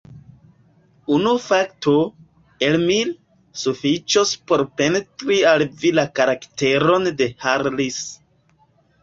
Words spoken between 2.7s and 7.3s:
mil, sufiĉos por pentri al vi la karakteron